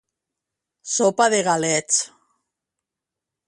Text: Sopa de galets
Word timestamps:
Sopa 0.93 1.27
de 1.33 1.41
galets 1.49 1.95